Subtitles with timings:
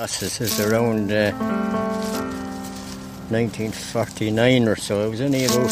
[0.00, 1.30] Process is around uh,
[3.28, 5.04] 1949 or so.
[5.04, 5.68] I was only about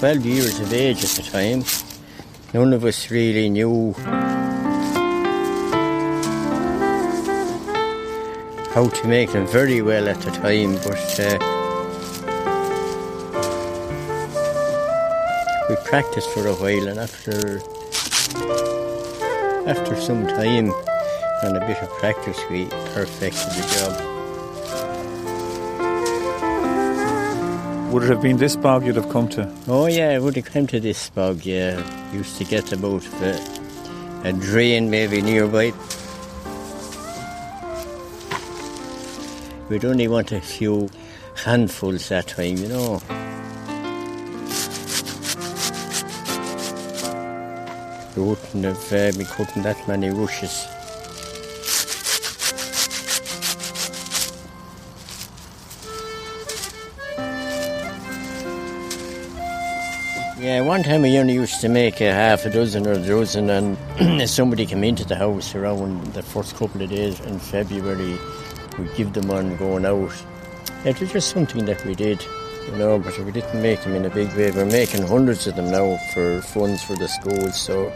[0.00, 1.62] 12 years of age at the time.
[2.52, 3.92] None of us really knew
[8.74, 11.38] how to make them very well at the time, but uh,
[15.68, 17.62] we practiced for a while, and after
[19.66, 20.72] after some time
[21.42, 24.18] and a bit of practice, we perfected the job.
[27.92, 29.50] Would it have been this bog you'd have come to?
[29.66, 31.44] Oh yeah, I would have come to this bog.
[31.46, 33.38] Yeah, used to get about uh,
[34.24, 35.72] a drain maybe nearby.
[39.70, 40.90] We'd only want a few
[41.44, 43.00] handfuls that time, you know.
[48.18, 50.66] We wouldn't have uh, been cutting that many rushes.
[60.40, 63.50] Yeah, one time we only used to make a half a dozen or a dozen,
[63.50, 68.18] and somebody came into the house around the first couple of days in February,
[68.80, 70.12] we'd give them one going out.
[70.84, 72.20] It was just something that we did,
[72.76, 74.50] know, but we didn't make them in a big way.
[74.50, 77.92] We're making hundreds of them now for funds for the schools, so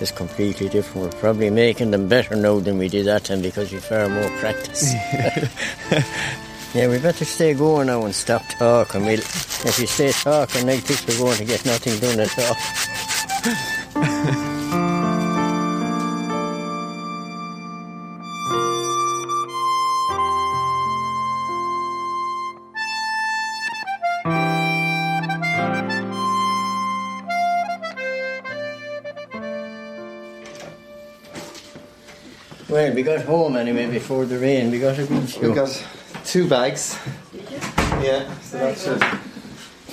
[0.00, 1.06] it's completely different.
[1.12, 4.28] We're probably making them better now than we did that time because we've far more
[4.38, 4.92] practice.
[6.74, 9.06] yeah, we better stay going now and stop talking.
[9.06, 12.38] We'll, if you stay talking like this, we're going to get nothing done at
[14.26, 14.42] all.
[32.76, 34.70] Well, we got home anyway before the rain.
[34.70, 35.48] We got a good few.
[35.48, 35.82] We got
[36.26, 36.98] two bags.
[38.04, 39.02] Yeah, so that should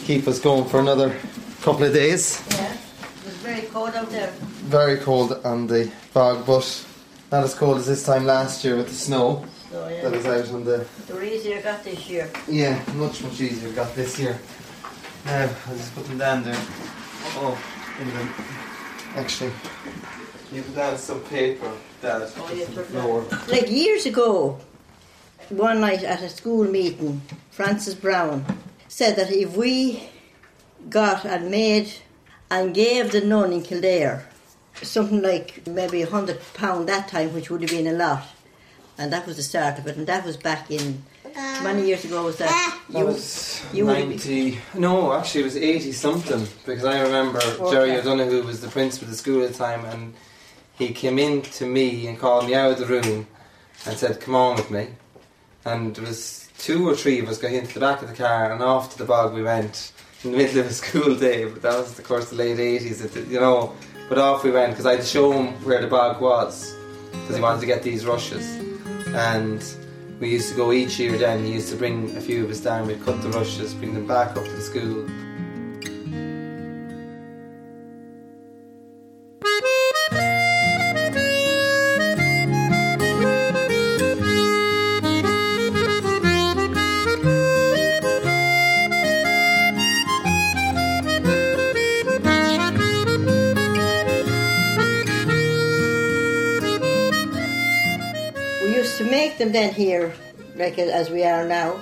[0.04, 1.16] keep us going for another
[1.62, 2.44] couple of days.
[2.52, 4.34] Yeah, it was very cold out there.
[4.68, 6.86] Very cold on the bog, but
[7.32, 10.26] not as cold as this time last year with the snow So that yeah, was
[10.26, 10.86] out on the.
[11.08, 12.30] they were easier got this year.
[12.50, 14.38] Yeah, much much easier got this year.
[15.24, 16.62] Now I'll just put them down there.
[17.40, 17.58] Oh,
[18.02, 18.28] in the
[19.16, 19.54] actually,
[20.54, 21.72] you put down some paper
[22.02, 22.94] that Oh, yeah, took that.
[23.06, 23.24] lower.
[23.48, 24.60] Like years ago,
[25.50, 27.22] one night at a school meeting,
[27.52, 28.46] Francis Brown
[28.88, 30.10] said that if we
[30.90, 31.92] got and made
[32.52, 34.28] and gave the nun in Kildare
[34.82, 38.24] something like maybe a hundred pound that time, which would have been a lot,
[38.98, 41.04] and that was the start of it, and that was back in
[41.64, 42.24] many uh, years ago.
[42.26, 43.06] Was that uh, That you?
[43.06, 44.58] was you 90.
[44.76, 47.40] No, actually, it was 80 something because I remember
[47.72, 48.00] Jerry Okay.
[48.00, 50.14] O'Donoghue was the principal of the school at the time and
[50.78, 53.28] he came in to me and called me out of the room
[53.86, 54.88] and said, Come on with me.
[55.66, 58.52] And there was two or three of us got into the back of the car
[58.52, 59.92] and off to the bog we went
[60.24, 61.46] in the middle of a school day.
[61.46, 63.74] But that was, of course, the late 80s, it- you know.
[64.10, 66.76] But off we went because I had to show him where the bog was
[67.12, 68.46] because he wanted to get these rushes.
[69.16, 69.64] And
[70.20, 72.60] we used to go each year then, he used to bring a few of us
[72.60, 75.08] down, we'd cut the rushes, bring them back up to the school.
[99.34, 100.14] Make them then here,
[100.56, 101.80] like uh, as we are now,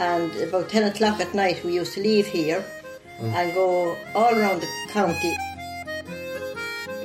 [0.00, 2.64] and about 10 o'clock at night we used to leave here
[3.20, 3.34] mm.
[3.34, 5.36] and go all around the county.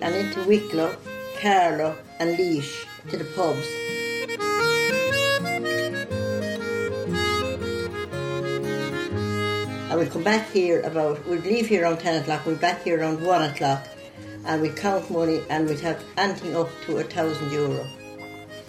[0.02, 0.96] And into Wicklow,
[1.42, 3.68] Carlow and Laois to the pubs.
[9.90, 13.02] And we'd come back here about, we'd leave here around 10 o'clock, we'd back here
[13.02, 13.86] around 1 o'clock
[14.46, 17.86] and we'd count money and we'd have anything up to a thousand euro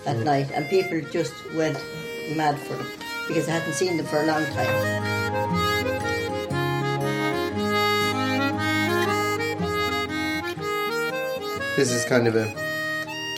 [0.05, 0.25] that mm.
[0.25, 1.79] night, and people just went
[2.37, 2.87] mad for them
[3.29, 5.23] because they hadn't seen them for a long time.
[11.75, 12.55] This is kind of a,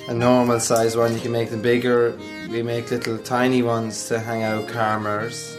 [0.09, 2.19] a normal size one, you can make them bigger,
[2.51, 5.57] we make little tiny ones to hang out car mirrors.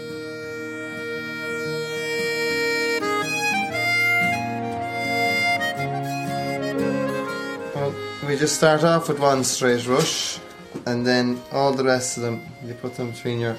[7.74, 7.96] Well,
[8.28, 10.40] we just start off with one straight rush,
[10.86, 13.58] and then all the rest of them, you put them between your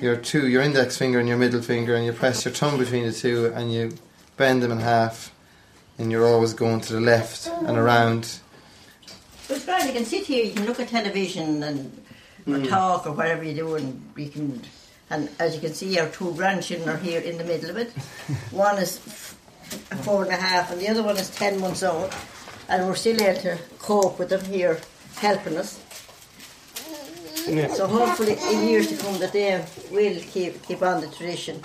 [0.00, 3.04] your two, your index finger and your middle finger, and you press your thumb between
[3.06, 3.92] the two, and you
[4.36, 5.32] bend them in half,
[5.98, 8.40] and you're always going to the left and around,
[9.48, 12.02] But it's grand, you can sit here, you can look at television and
[12.46, 12.68] or mm.
[12.68, 14.62] talk or whatever you do, and you can.
[15.08, 17.90] And as you can see, our two grandchildren are here in the middle of it.
[18.50, 19.36] one is f-
[20.02, 22.12] four and a half, and the other one is ten months old.
[22.68, 24.80] And we're still able to cope with them here,
[25.16, 25.80] helping us.
[27.46, 31.62] So hopefully, in years to come, that they will keep keep on the tradition.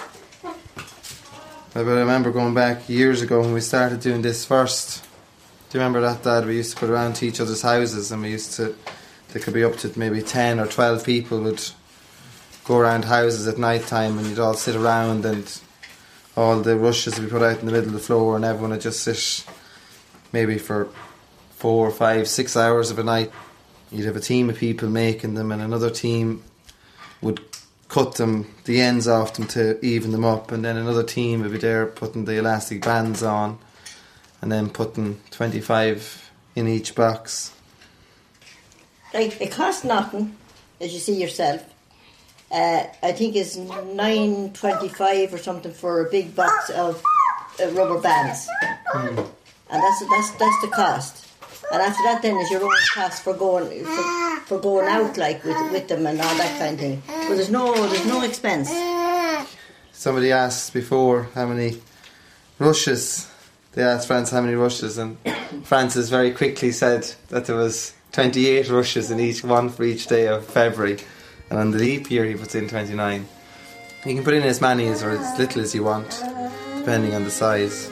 [1.73, 5.03] But I remember going back years ago when we started doing this first.
[5.69, 6.45] Do you remember that, Dad?
[6.45, 8.75] We used to put around to each other's houses and we used to,
[9.29, 11.63] there could be up to maybe 10 or 12 people would
[12.65, 15.61] go around houses at night time and you'd all sit around and
[16.35, 18.71] all the rushes would be put out in the middle of the floor and everyone
[18.71, 19.45] would just sit
[20.33, 20.89] maybe for
[21.51, 23.31] four, five, six hours of a night.
[23.91, 26.43] You'd have a team of people making them and another team
[27.21, 27.41] would
[27.91, 31.51] cut them, the ends off them to even them up, and then another team would
[31.51, 33.59] be there putting the elastic bands on,
[34.41, 37.53] and then putting 25 in each box.
[39.13, 40.37] Like it costs nothing,
[40.79, 41.65] as you see yourself.
[42.49, 47.01] Uh, I think it's nine twenty-five or something for a big box of
[47.61, 48.47] uh, rubber bands,
[48.93, 49.17] and
[49.69, 51.30] that's that's that's the cost.
[51.71, 55.43] And after that, then is your own cost for going for, for going out like
[55.45, 57.03] with with them and all that kind of thing.
[57.07, 58.69] But there's no there's no expense.
[59.93, 61.81] Somebody asked before how many
[62.59, 63.29] rushes.
[63.73, 65.17] They asked Francis how many rushes, and
[65.63, 70.27] Francis very quickly said that there was 28 rushes in each one for each day
[70.27, 70.97] of February,
[71.49, 73.25] and on the leap year he puts in 29.
[74.05, 76.09] You can put in as many as or as little as you want,
[76.75, 77.89] depending on the size.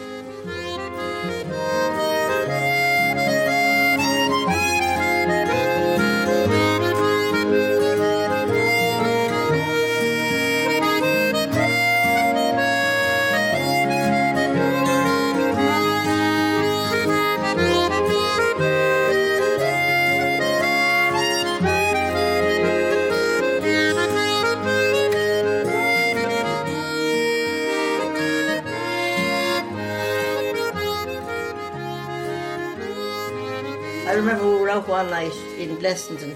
[34.10, 36.36] I remember we were out one night in Blessington,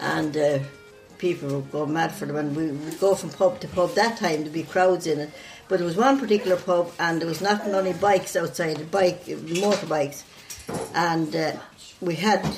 [0.00, 0.60] and uh,
[1.18, 3.96] people would go mad for them, and we would go from pub to pub.
[3.96, 5.30] That time there'd be crowds in it,
[5.66, 10.22] but there was one particular pub, and there was not only bikes outside, bike motorbikes,
[10.94, 11.56] and uh,
[12.00, 12.48] we had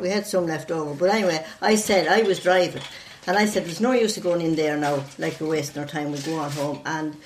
[0.00, 0.92] we had some left over.
[0.94, 2.82] But anyway, I said I was driving,
[3.28, 5.88] and I said there's no use of going in there now, like we're wasting our
[5.88, 6.10] time.
[6.10, 7.16] We go on home, and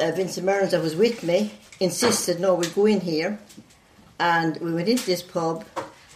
[0.00, 3.40] uh, Vincent Mearns, that was with me, insisted no, we go in here
[4.18, 5.64] and we went into this pub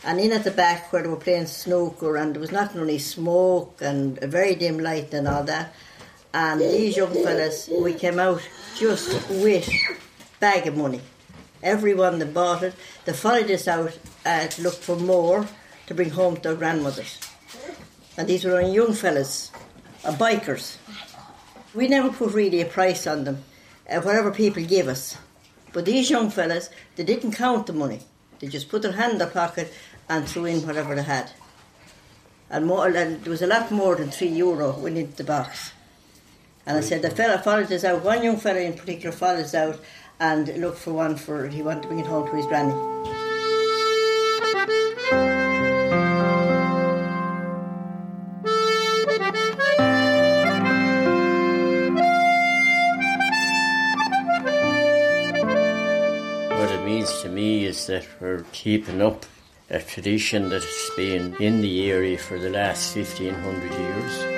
[0.04, 2.98] and in at the back where they were playing snooker and there was not only
[2.98, 5.74] smoke and a very dim light and all that.
[6.32, 8.46] And these young fellas we came out
[8.76, 9.68] just with
[10.40, 11.00] bag of money.
[11.62, 12.74] Everyone that bought it
[13.04, 15.46] they followed us out uh, to look for more
[15.86, 17.18] to bring home to their grandmothers.
[18.16, 19.50] And these were only young fellas
[20.04, 20.76] uh, bikers.
[21.74, 23.44] We never put really a price on them
[23.88, 25.16] uh, whatever people give us
[25.78, 28.00] but these young fellas, they didn't count the money.
[28.40, 29.72] They just put their hand in their pocket
[30.08, 31.30] and threw in whatever they had.
[32.50, 35.70] And, more, and there was a lot more than three euro went into the box.
[36.66, 39.54] And I said, the fella followed us out, one young fella in particular followed us
[39.54, 39.78] out
[40.18, 43.17] and looked for one for, he wanted to bring it home to his granny.
[56.88, 59.26] Means to me is that we're keeping up
[59.68, 64.37] a tradition that's been in the area for the last 1500 years.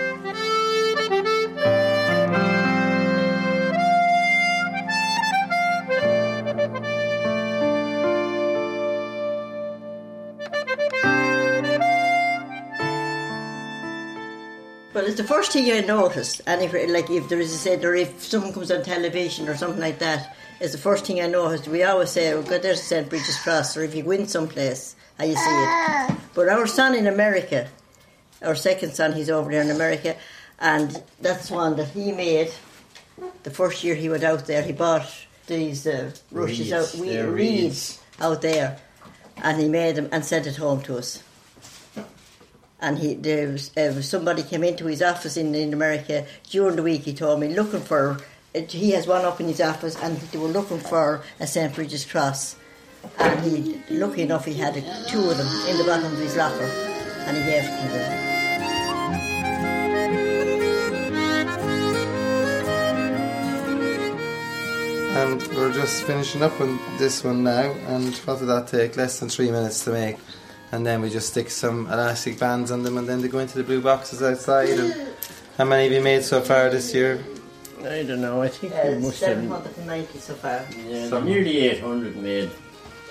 [15.01, 16.41] Well, it's the first thing I notice.
[16.41, 19.57] And if, like, if there is a said, or if someone comes on television or
[19.57, 21.67] something like that, it's the first thing I notice.
[21.67, 23.09] We always say, "Oh, God, there's St.
[23.09, 26.17] Bridget's Cross," or if you win someplace, how you see it.
[26.35, 27.69] But our son in America,
[28.43, 30.17] our second son, he's over there in America,
[30.59, 32.53] and that's one that he made.
[33.45, 35.09] The first year he went out there, he bought
[35.47, 36.73] these uh, rushes Reeds.
[36.73, 37.99] out, we, reeds reeds.
[38.21, 38.77] out there,
[39.39, 41.23] and he made them and sent it home to us
[42.81, 46.83] and he there was, uh, somebody came into his office in, in America during the
[46.83, 47.03] week.
[47.03, 48.19] He told me looking for.
[48.53, 52.05] He has one up in his office, and they were looking for a St Bridget's
[52.05, 52.57] cross.
[53.19, 56.37] And he, lucky enough, he had uh, two of them in the bottom of his
[56.37, 58.31] locker, and he gave them to them.
[65.13, 67.71] And we're just finishing up on this one now.
[67.89, 68.97] And what did that take?
[68.97, 70.17] Less than three minutes to make.
[70.73, 73.59] And then we just stick some elastic bands on them, and then they go into
[73.59, 74.69] the blue boxes outside.
[74.71, 74.95] And
[75.59, 77.23] how many have you made so far this year?
[77.83, 78.43] I don't know.
[78.43, 79.39] I think we Uh, must have.
[79.39, 80.61] 790 so far.
[80.87, 82.51] Yeah, Some- nearly 800 made.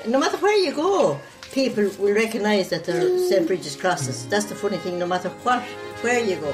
[0.08, 1.20] No matter where you go,
[1.52, 3.46] people will recognise that they're St.
[3.48, 4.26] Bridget's crosses.
[4.30, 5.62] That's the funny thing, no matter what,
[6.02, 6.54] where you go.